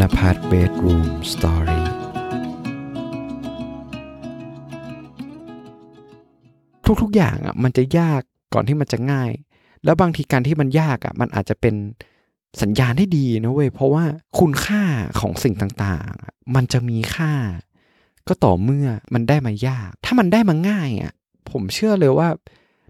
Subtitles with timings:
[0.00, 1.86] นภัทรเบดรูมสตอรี่
[7.02, 8.20] ทุกๆอย่างอะมันจะยาก
[8.54, 9.30] ก่อนที่มันจะง่าย
[9.84, 11.74] แล้วบางทีการที่มันยากอะมันอาจจะเป็น
[12.62, 14.04] สัญญาณที่ดีนะเว้ยเพราะว่า
[14.38, 14.82] คุณค่า
[15.20, 17.32] ของสิ่งต่างๆอะมันจะมีค่า
[18.28, 21.12] ก็ต่อเมื่อมันได้มายาก ถ้ามันได้มาง่ายอะ
[21.50, 22.28] ผมเชื่อเลยว่า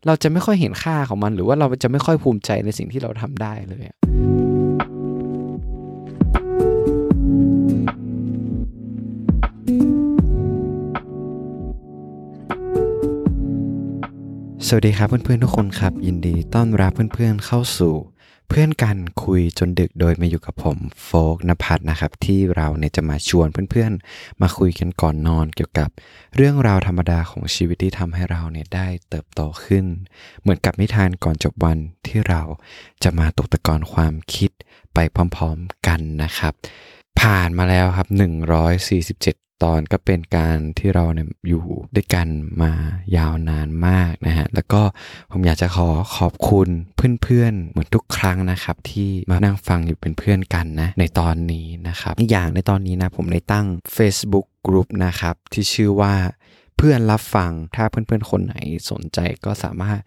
[0.06, 3.98] เราจะไม่ค่อยเห็นค่าของมัน หรือว่าเราจะไม่ค่อยภูมิใจในสิ่งที่เราทำได้เลยอะ
[14.70, 17.94] สวัสดีครับเพื่อนๆทุกคนครับ ยินดีต้อนรับเพื่อนๆเข้าสู่
[18.48, 25.88] เพื่อนกันคุยจนดึกโดยมาอยู่กับผมโฟกนภัทรนะครับ ที่เราเนี่ยจะมาชวนเพื่อนๆ มาคุยกันก่อนนอนเกี่ยวกับ
[26.36, 29.84] เรื่องราวธรรมดาของชีวิตที่ทำให้เราเนี่ยได้เติบโตขึ้น
[30.40, 32.42] เหมือนกับนิทานก่อนจบวันที่เรา
[33.02, 34.50] จะมาตกตะกอนความคิด
[34.94, 34.98] ไป
[35.36, 36.52] พร้อมๆกันนะครับ
[37.20, 41.64] ผ่านมาแล้วครับ 147 ตอนก็เป็นการที่เราเนี่ยอยู่
[41.94, 42.26] ด้วยกัน
[42.62, 42.72] มา
[43.16, 44.82] ยาวนานมากนะฮะ แล้วก็
[45.32, 46.68] ผมอยากจะขอขอบคุณ
[47.22, 56.14] เพื่อนๆ เหมือนทุกครั้งนะครับ ที่มานั่งฟังอยู่เป็นเพื่อนกันนะ ในตอนนี้นะครับอีกอย่างในตอนนี้นะ ผมได้ตั้ง Facebook Group นะครับ ที่ชื่อว่า
[56.76, 58.56] เพื่อนรับฟังถ้าเพื่อนๆ คนไหน
[58.90, 59.98] สนใจก็สามารถ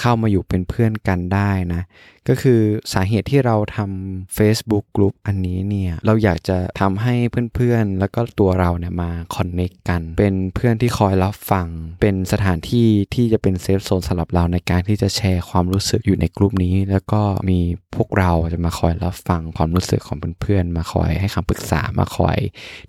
[0.00, 1.82] เข้ามาอยู่เป็นเพื่อนกันได้นะ
[2.28, 2.60] ก็คือ
[2.92, 7.14] สาเหตุที่เราทำ Facebook Group อันนี้เนี่ยเราอยากจะทำให้
[7.54, 11.66] เพื่อนๆ แล้วก็ตัวเราเนี่ยมาคอนเน c t กัน เป็นเพื่อนที่คอยรับฟัง
[12.00, 17.60] เป็นสถานที่ที่จะเป็นเซฟโซนสำหรับเราในการที่จะแชร์ความรู้สึกอยู่ในกลุ่มนี้ แล้วก็มี
[17.96, 22.38] พวกเราจะมาคอยรับฟังความรู้สึกของเพื่อนๆ มาคอยให้คำปรึกษามาคอย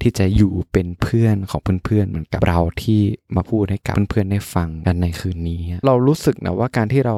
[0.02, 3.02] ที่จะอยู่เป็นเพื่อนของเพื่อนๆ เหมือนกับเราที่
[3.36, 7.18] มาพูดให้กับเพื่อนๆ ได้ฟังกันในคืนนี้ เรารู้สึกนะว่าการที่เรา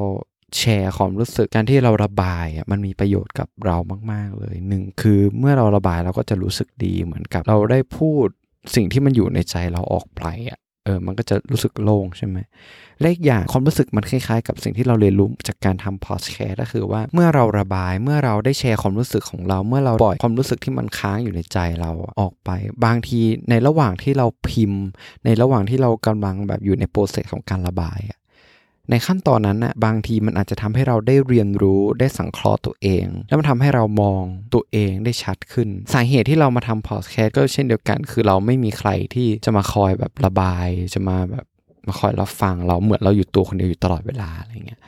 [0.57, 3.77] แชร์ความรู้สึกการที่เราระบายอะมันมีประโยชน์กับเรา
[4.11, 8.27] มาก ๆ เลยหนึ่งคือเมื่อเราระบายเราก็จะรู้สึกดีเหมือนกับเราได้พูด
[8.75, 12.37] สิ่งที่มันอยู่ในใจเราออกไปอะเออมันก็จะรู้สึกโล่งใช่ไหม
[12.99, 22.49] และอีกอย่างความรู้สึกมันคล้ายๆ กับสิ่งที่เราเรียนรู้จากการทำพอดแคสต์ก็คือว่าเมื่อเราระบายเมื่อเราได้แชร์ความรู้สึกของเรา เมื่อเราปล่อยความรู้สึกที่มันค้างอยู่ในใจเราออกไป
[22.85, 23.19] บางที
[23.49, 24.83] ในระหว่างที่เราพิมพ์
[25.25, 28.17] ในระหว่างที่เรากำลังแบบอยู่ในโปรเซสของการระบายอะ
[28.91, 34.21] ในขั้นตอนนั้นน่ะบางทีมันอาจจะทำให้เราได้เรียนรู้ได้สังเคราะห์ตัวเอง แล้วมันทำให้เรามอง
[34.53, 41.45] ตัวเองได้ชัดขึ้น สาเหตุที่เรามาทำพอดแคสต์ก็เช่นเดียวกัน คือเราไม่มีใครที่จะมาคอยแบบระบาย จะมาแบบ
[41.87, 44.81] มาคอยรับฟังเราเหมือนเราอยู่ตัวคนเดียวอยู่ตลอดเวลาอะไรเงี้ย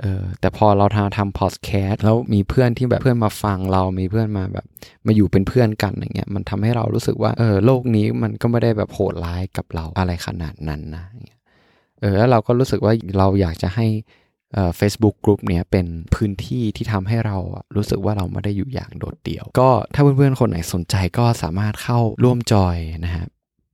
[0.00, 4.66] เออแต่พอเราทำทำพอดแคสต์แล้วมีเพื่อนที่แบบเพื่อนมาฟังเรา มีเพื่อนมาแบบ
[5.06, 11.04] มาอยู่เป็นเพื่อนกันอย่างเงี้ยมันทำให้เรารู้สึกว่าเออโลกนี้มันก็ไม่ได้แบบโหดร้ายกับเราอะไรขนาดนั้นนะ
[12.00, 13.86] เออแล้วเราก็รู้สึกว่าเราอยากจะให้
[14.54, 17.36] เอ่อ Facebook Group เนี้ยเป็นพื้นที่ที่ทำให้เรา
[17.76, 23.26] รู้สึกว่าเราไม่ได้อยู่อย่างโดดเดี่ยว ก็ถ้าเพื่อนๆ คนไหนสนใจก็สามารถเข้าร่วมจอยนะฮะ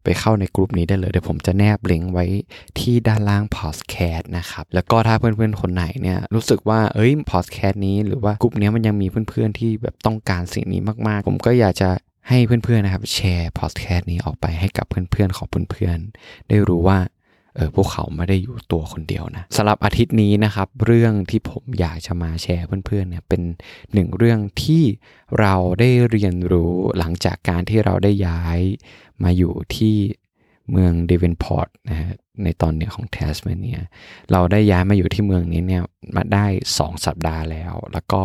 [0.05, 2.27] ไปเข้าในกลุ่มนี้ได้เลย เดี๋ยวผมจะแนบลิงก์ไว้
[2.79, 11.91] ที่ด้านล่างพอดแคสต์นะครับ แล้วก็ถ้าเพื่อนๆ คนไหนเนี่ยรู้สึกว่าเอ้ยพอดแคสต์นี้หรือว่ากลุ่มนี้มันยังมีเพื่อนๆ ที่แบบต้องการสิ่งนี้มากๆ ผมก็อยากจะ
[12.29, 16.99] ให้เพื่อนๆนะครับแชร์พอดแคสต์นี้ออกไปให้กับเพื่อนๆของเพื่อนๆได้รู้ว่า
[17.57, 23.43] เออพวกเขาไม่ได้อยู่ตัวคนเดียวนะสำหรับอาทิตย์นี้นะครับ เรื่องที่ผมอยากจะมาแชร์เพื่อนๆเนี่ยเป็น
[23.93, 24.85] หนึ่งเรื่องที่
[25.41, 28.59] เราได้เรียนรู้หลังจากการที่เราได้ย้าย
[29.23, 29.97] มาอยู่ที่
[30.71, 32.13] เมืองเดวินพอร์ตนะฮะ
[32.45, 33.81] ในตอนเหนือของแทสเมเนีย
[34.33, 35.83] เราได้ย้ายมาอยู่ที่เมืองนี้เนี่ย
[36.17, 36.47] มาได้
[36.77, 38.23] 2 สัปดาห์แล้ว แล้วก็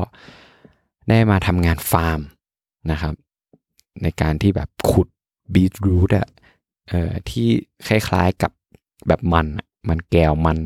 [1.09, 2.21] ได้มาทำงานฟาร์ม
[2.91, 3.13] นะครับ
[4.03, 5.07] ในการที่แบบขุด
[5.53, 6.27] บีทรูทอะ
[6.89, 7.47] เออที่
[7.87, 8.51] คล้ายๆกับ
[9.07, 9.47] แบบมัน
[9.89, 10.57] มันแก้วมัน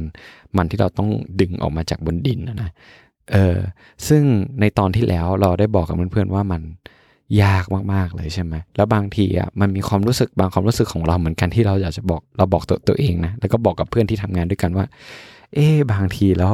[0.57, 1.09] มันที่เราต้อง
[1.41, 2.71] ดึงออกมาจากบนดินนะนะ
[3.31, 3.57] เออ
[4.07, 4.23] ซึ่ง
[4.59, 6.61] ในตอนที่แล้วเราได้บอกกับเพื่อนๆว่ามัน
[7.43, 14.85] ยากมากๆเลยใช่ไหมแล้วบางทีอะมันมีความรู้สึกบางความรู้สึกของเราเหมือนกันที่เราอยากจะบอกเราบอกตัวตัวเองนะแล้วก็บอกกับเพื่อนที่ทำงานด้วยกันว่า
[15.53, 16.53] เอ๊บางทีแล้ว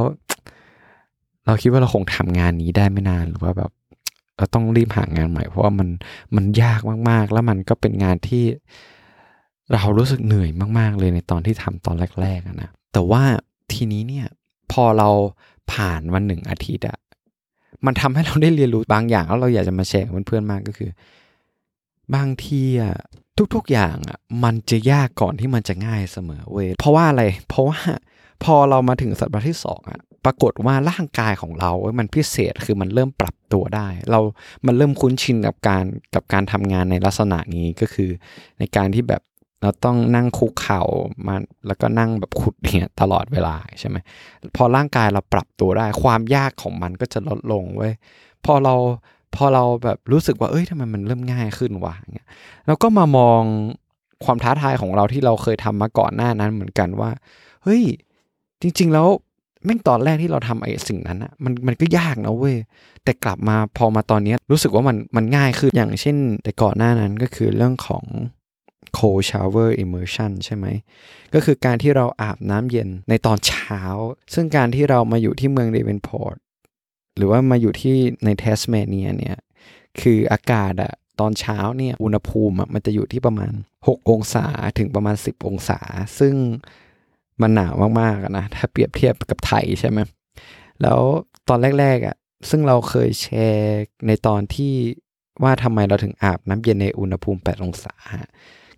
[1.45, 3.71] เราคิดว่าเราคงทำงานนี้ได้ไม่นานหรือว่าแบบ
[4.37, 5.89] เราต้องรีบหางานใหม่ เพราะว่ามัน
[6.35, 6.79] มันยาก
[7.09, 8.43] มากๆ แล้วมันก็เป็นงานที่
[9.73, 13.23] เรารู้สึกเหนื่อยมากๆ เลยในตอนที่ทำตอนแรกๆนะแต่ว่า
[13.73, 14.27] ทีนี้เนี่ย
[14.71, 15.09] พอเรา
[15.71, 16.97] ผ่านวันหนึ่งอาทิตย์อะ
[17.85, 20.91] มันทำให้เราได้เรียนรู้บางอย่างแล้วเราอยากจะมาแชร์กับเพื่อนๆมากก็คือ
[22.15, 22.95] บางทีอะ
[23.55, 27.79] ทุกๆอย่างอะมันจะยากก่อนที่มันจะง่ายเสมอเว้ยเพราะว่าอะไร เพราะว่า
[28.43, 34.19] พอเรามาถึงสัปดาห์ที่สองอะปรากฏว่าร่างกายของเรามันพิเศษคือมันเริ่มปรับตัวได้ เรา
[34.65, 35.85] มันเริ่มคุ้นชินกับการ
[36.15, 38.09] กับการทำงานในลักษณะนี้ก็คือ
[38.59, 39.21] ในการที่แบบ
[39.61, 40.81] เราต้องนั่งคุกเข่า
[41.27, 41.35] มา
[41.67, 43.97] แล้วก็นั่งแบบขุดเนี่ยตลอดเวลาใช่ไหม
[44.55, 47.93] พอร่างกายเราปรับตัวได้ ความยากของมันก็จะลดลงเว้ย
[48.45, 48.75] พอเรา
[49.35, 52.27] พอเราแบบรู้สึกว่าเอ้ยทำไมมันเริ่มง่ายขึ้นวะเงี้ย
[52.67, 53.41] เราก็มามอง
[54.25, 57.11] ความท้าทายของเราที่เราเคยทำมาก่อนหน้านั้นเหมือนกันว่า
[57.63, 57.83] เฮ้ย
[58.61, 59.07] จริง ๆ แล้ว
[59.65, 62.55] แม่งตอนแรกที่เราทำไอ้สิ่งนั้นอะมันมันก็ยากนะเว้ย
[63.03, 68.03] แต่กลับมาพอมาตอนนี้รู้สึกว่ามันมันง่ายขึ้นอย่างเช่น แต่ก่อนหน้านั้นก็คือเรื่องของ
[68.97, 70.65] cold shower immersion ใช่ไหม
[71.33, 73.81] ก็คือการที่เราอาบน้ำเย็นในตอนเช้า
[74.33, 76.37] ซึ่งการที่เรามาอยู่ที่เมืองเดวินพอร์ต
[77.17, 77.95] หรือว่ามาอยู่ที่
[78.25, 79.37] ในแทสเมเนียเนี่ย
[80.01, 83.53] คืออากาศอะตอนเช้าเนี่ยอุณหภูมิมันจะอยู่ที่ประมาณ
[83.85, 84.45] 6 องศา
[84.77, 85.79] ถึงประมาณ 10 องศา
[86.19, 86.35] ซึ่ง
[87.41, 89.99] มันหนาวมากๆนะ ถ้าเปรียบเทียบกับไทยใช่ไหม
[90.81, 90.99] แล้ว
[91.49, 92.15] ตอนแรกๆอะ
[92.49, 94.73] ซึ่งเราเคยแชร์ในตอนที่
[95.43, 97.93] ว่าทำไมเราถึงอาบน้ำเย็นในอุณหภูมิ 8 องศา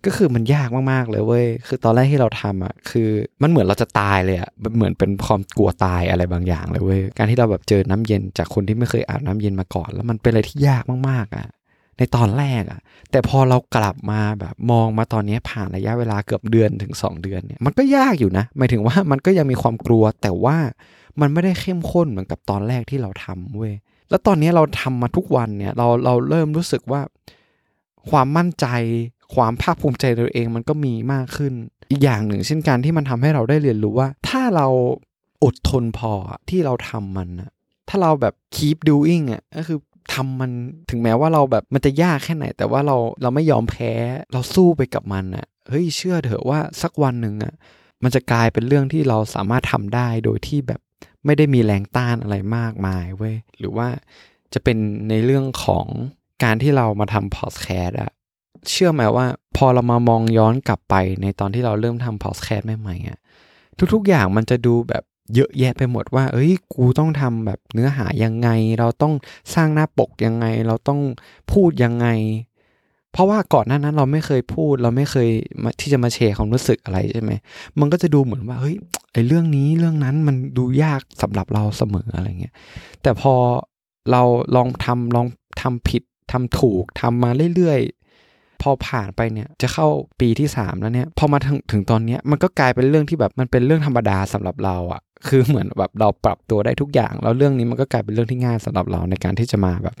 [0.06, 3.08] ก็คือมันยากมากๆเลยเว้ย คือตอนแรกที่เราทำอะ คือ
[3.42, 11.46] มันเหมือนเราจะตายเลยอะ เหมือนเป็นความกลัวตายอะไรบางอย่างเลยเว้ย การที่เราแบบเจอน้ำเย็นจากคนที่ไม่เคยอาบน้ำเย็นมาก่อน แล้วมันเป็นอะไรที่ยากมากๆอะ
[11.98, 12.80] ในตอนแรกอะ
[13.10, 20.56] แต่พอเรากลับมาแบบมองมาตอนนี้ผ่านระยะเวลาเกือบเดือนถึง 2 เดือนเนี่ย มันก็ยากอยู่นะ หมายถึงว่ามันก็ยังมีความกลัว แต่ว่า
[21.20, 23.72] มันไม่ได้เข้มข้นเหมือนกับตอนแรกที่เราทำเว้ย
[24.10, 27.00] แล้วตอนนี้เราทำมาทุกวันเนี่ย เราเราเริ่มรู้สึกว่า
[28.10, 28.66] ความมั่นใจ
[29.34, 31.54] ความภาคภูมิใจตัวเองมันก็มีมากขึ้น
[31.90, 34.68] อีกอย่างหนึ่งเช่นการที่มันทำให้เราได้เรียนรู้ว่า ถ้าเรา
[35.44, 36.12] อดทนพอ
[36.50, 37.50] ที่เราทำมันนะ
[37.88, 39.78] ถ้าเราแบบ keep doing อะก็คือ
[40.14, 40.50] ทำมัน
[40.90, 43.92] ถึงแม้ว่าเราแบบมันจะยากแค่ไหน แต่ว่าเราเราไม่ยอมแพ้
[44.32, 47.54] เราสู้ไปกับมันอะเฮ้ยเชื่อเถอะว่าสักวันหนึ่งอะ
[48.02, 50.80] มันจะกลายเป็นเรื่องที่เราสามารถทำได้โดยที่แบบ
[51.24, 53.88] ไม่ได้มีแรงต้านอะไรมากมายเว้ยหรือว่า
[54.54, 54.78] จะเป็น
[55.08, 55.86] ในเรื่องของ
[56.44, 58.12] การที่เรามาทำพอดแคสต์อะ
[58.70, 59.26] เชื่อไหมว่า
[59.56, 63.18] พอเรามามองย้อนกลับไปในตอนที่เราเริ่มทำพอดแคสต์ใหม่ๆอะ
[63.92, 69.14] ทุกๆอย่างมันจะดูแบบเยอะแยะไปหมดว่า เอ้ย กูต้องทำแบบเนื้อหายังไง เราต้อง
[69.54, 71.00] สร้างหน้าปกยังไง เราต้อง
[71.52, 72.06] พูดยังไง
[73.12, 75.28] เพราะว่าก่อนหน้านั้นเราไม่เคยพูด เราไม่เคย
[75.80, 77.32] ที่จะมาแชร์ความรู้สึกอะไรใช่ไหม
[77.80, 78.76] มันก็จะดูเหมือนว่า เฮ้ย
[79.12, 82.54] ไอเรื่องนี้เรื่องนั้นมันดูยากสำหรับเราเสมออะไรเงี้ย
[83.02, 83.34] แต่พอ
[84.10, 84.22] เรา
[84.56, 85.26] ลองทำลอง
[85.60, 86.02] ทำผิด
[86.32, 88.03] ทำถูกทำมาเรื่อยๆ
[88.64, 89.86] พอผ่านไปเนี่ยจะเข้า
[90.20, 99.96] ปีที่สามแล้วเนี่ยพอมาถึงถึงตอนเนี้ยมันก็กลายเป็นเรื่องที่แบบมันเป็นเรื่องธรรมดาสำหรับเราอะคือเหมือนแบบเราปรับตัวได้ทุกอย่าง แล้วเรื่องนี้มันก็กลายเป็นเรื่องที่ง่ายสำหรับเราในการที่จะมาแบบ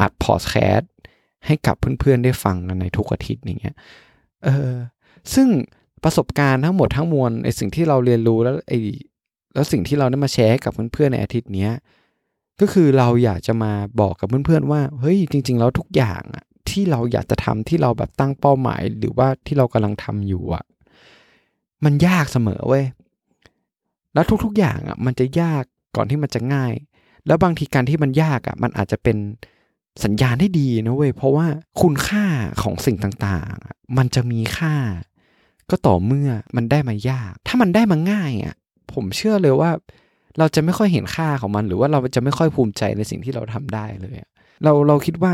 [0.00, 0.92] อัดพอดแคสต์
[1.46, 3.74] ให้กับเพื่อนๆได้ฟังกันในทุกอาทิตย์อย่างเงี้ย
[4.44, 4.72] เออ
[5.34, 5.48] ซึ่ง
[6.04, 8.72] ประสบการณ์ทั้งหมดทั้งมวลไอสิ่งที่เราเรียนรู้แล้วไอ
[9.54, 11.72] แล้วสิ่งที่เราได้มาแชร์กับเพื่อนๆในอาทิตย์เนี้ย
[12.60, 20.64] ก็คือเราอยากจะมาบอกกับเพื่อนๆว่าเฮ้ยจริง ๆ แล้วทุกอย่างอะ ที่เราอยากจะทำที่เราแบบตั้งเป้าหมาย หรือว่าที่เรากำลังทำอยู่อะ
[21.84, 22.84] มันยากเสมอเว้ย
[24.14, 25.62] แล้วทุกๆอย่างอะ มันจะยาก
[25.96, 26.72] ก่อนที่มันจะง่าย
[27.26, 29.16] แล้วบางทีการที่มันยากอะ มันอาจจะเป็น
[30.04, 31.46] สัญญาณที่ดีนะเว้ยเพราะว่า
[31.80, 32.24] คุณค่า
[32.62, 34.74] ของสิ่งต่างๆ มันจะมีค่า
[35.70, 38.54] ก็ต่อเมื่อมันได้มายาก ถ้ามันได้มาง่ายอะ
[38.92, 39.70] ผมเชื่อเลยว่า
[40.38, 44.16] เราจะไม่ค่อยเห็นค่าของมัน หรือว่าเราจะไม่ค่อยภูมิใจในสิ่งที่เราทำได้เลย
[44.64, 45.32] เราเราคิดว่า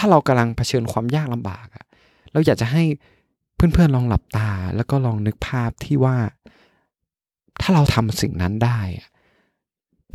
[0.00, 1.84] ถ้าเรากำลังเผชิญความยากลำบากอะ
[2.32, 2.82] เราอยากจะให้
[3.56, 6.16] เพื่อนๆลองหลับตา แล้วก็ลองนึกภาพที่ว่า
[7.60, 8.80] ถ้าเราทำสิ่งนั้นได้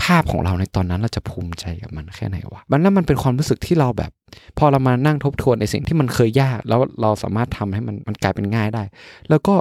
[0.03, 4.11] ภาพของเราในตอนนั้นเราจะภูมิใจกับมันแค่ไหนวะมันนั่นมันเป็นความรู้สึกที่เราแบบ
[4.57, 8.83] พอเรามานั่งทบทวนในสิ่งที่มันเคยยาก แล้วเราสามารถทำให้มันมันกลายเป็นง่ายได้
[9.29, 9.55] แล้วก็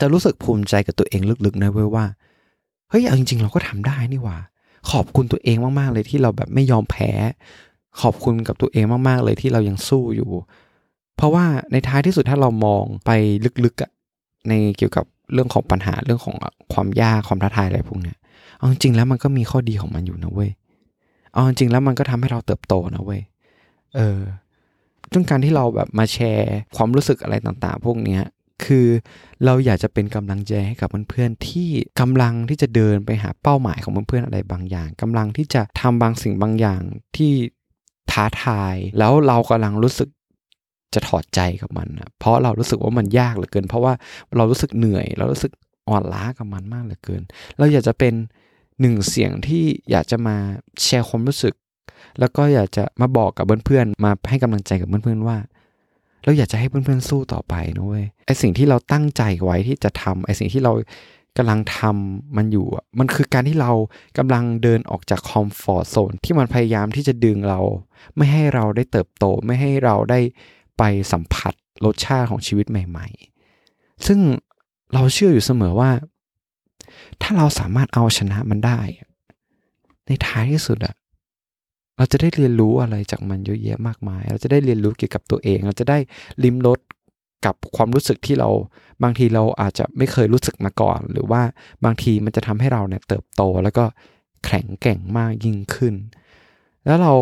[0.00, 2.04] จะรู้สึกภูมิใจกับตัวเองลึกๆนะเว้ยว่า
[2.90, 4.38] เฮ้ยเอาจริง ๆ เราก็ทำได้นี่ว่า
[4.90, 7.10] ขอบคุณตัวเองมากๆเลยที่เราแบบไม่ยอมแพ้
[8.00, 10.30] ขอบคุณกับตัวเองมากๆเลยที่เรายังสู้อยู่
[11.16, 13.10] เพราะว่าในท้ายที่สุดถ้าเรามองไป
[13.64, 13.90] ลึกๆอะ
[14.48, 16.36] ในเกี่ยวกับเรื่องของปัญหาเรื่องของ
[16.72, 18.16] ความยากความท้าทายอะไรพวกเนี้ย
[18.58, 20.50] เอาจริงแล้วมันก็มีข้อดีของมันอยู่นะเว้ย
[21.32, 23.20] เอาจริงแล้วมันก็ทำให้เราเติบโตนะเว้ย
[23.94, 24.20] เออ
[25.12, 28.22] ซึ่งการที่เราแบบมาแชร์ความรู้สึกอะไรต่างๆ พวกเนี้ย
[28.64, 28.86] คือ
[29.44, 31.68] เราอยากจะเป็นกำลังใจให้กับเพื่อนๆที่
[32.00, 36.80] กำลังที่จะเดินไปหาเป้าหมายของเพื่อนๆอะไรบางอย่างกำลังที่จะทำบางสิ่งบางอย่าง
[37.16, 37.32] ที่
[38.10, 40.08] ท้าทาย แล้วเรากำลังรู้สึก
[40.94, 43.92] จะถอดใจกับมันนะเพราะเรารู้สึกว่ามันยากเหลือเกิน เพราะว่า
[44.36, 45.52] เรารู้สึกเหนื่อย เรารู้สึก
[45.88, 47.22] อ่อนล้ากับมันมากเหลือเกิน
[47.58, 48.14] เราอยากจะเป็น
[48.80, 50.36] หนึ่งเสียงที่อยากจะมา
[50.82, 51.54] แชร์ความรู้สึก
[52.20, 55.38] แล้วก็อยากจะมาบอกกับเพื่อนๆมาให้กำลังใจกับเพื่อนๆว่า
[56.24, 60.72] เราอยากจะให้เพื่อนๆสู้ต่อไปนะเว้ยไอสิ่งที่เราตั้งใจไว้ที่จะทำไอสิ่งที่เรา
[61.38, 62.66] กำลังทำมันอยู่
[62.98, 63.72] มันคือการที่เรา
[64.18, 67.60] กำลังเดินออกจากคอมฟอร์ทโซนที่มันพยายามที่จะดึงเรา
[68.16, 70.20] ไม่ให้เราได้เติบโต ไม่ให้เราได้
[70.78, 73.06] ไปสัมผัสรสชาติของชีวิตใหม่
[73.56, 74.20] ๆ ซึ่ง
[74.94, 75.90] เราเชื่ออยู่เสมอว่า
[77.22, 78.80] ถ้าเราสามารถเอาชนะมันได้
[80.06, 80.94] ในท้ายที่สุดอะ
[81.96, 85.98] เราจะได้เรียนรู้อะไรจากมันเยอะแยะมากมาย เราจะได้เรียนรู้เกี่ยวกับตัวเอง เราจะได้
[86.44, 86.78] ลิ้มรส
[87.46, 88.48] กับความรู้สึกที่เรา
[89.02, 91.42] บางทีเราอาจจะไม่เคยรู้สึกมาก่อน หรือว่า
[91.84, 93.84] บางทีมันจะทำให้เราเนี่ยเติบโต แล้วก็
[94.46, 95.94] แข็งแกร่งมากยิ่งขึ้น
[96.84, 97.14] แล้วเรา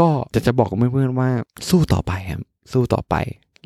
[0.00, 1.30] ก็จะจะบอกกับเพื่อนๆว่า
[1.68, 2.42] สู้ต่อไปครับ
[2.72, 3.14] สู้ต่อไป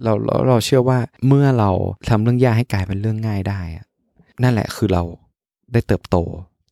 [0.04, 1.70] เราเราเราเชื่อว่าเมื่อเรา
[2.08, 3.84] ทำเรื่องยากให้กลายเป็นเรื่องง่ายได้อะ
[4.42, 5.02] นั่นแหละคือเรา
[5.72, 6.16] ได้เติบโต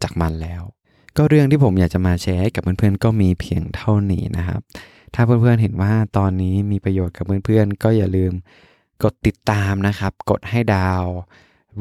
[0.02, 0.62] จากมันแล้ว
[1.16, 4.60] ก็เรื่องที่ผมอยากจะมาแชร์ให้กับเพื่อนๆก็มีเพียงเท่านี้นะครับ
[5.14, 8.32] ถ้าเพื่อนๆเห็นว่าตอนนี้มีประโยชน์กับเพื่อนๆก็อย่าลืม
[9.04, 11.02] กดติดตามนะครับ กดให้ดาว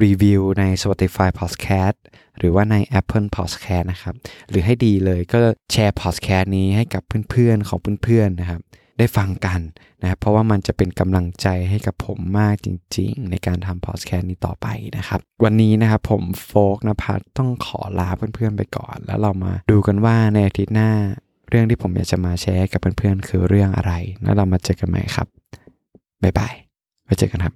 [0.04, 1.98] รีวิวใน Spotify Podcast
[2.38, 4.16] หรือว่าใน Apple Podcast นะครับ
[4.50, 5.40] หรือให้ดีเลยก็
[5.72, 8.62] แชร์ Podcast นี้ให้กับเพื่อนๆ ของเพื่อนๆนะครับ
[8.98, 9.62] ได้ฟังกัน
[10.02, 12.68] นะครับเพราะว่ามันจะเป็นกำลังใจให้กับผมมากจ
[12.98, 14.68] ริงๆ ในการทำพอดแคสต์นี้ต่อไป
[14.98, 20.92] นะครับ วันนี้นะครับผมโฟกนภัทต้องขอลาเพื่อนๆไปก่อน แล้วเรามาดูกันว่าในอาทิตย์หน้า
[21.50, 23.94] เรื่องที่ผมอยากจะมาแชร์กับเพื่อนๆคือเรื่องอะไร
[24.24, 25.28] แล้วเรามาเจอกันใหม่ครับ
[26.24, 26.65] บ๊ายบาย
[27.06, 27.54] ไว้เจอกันครับ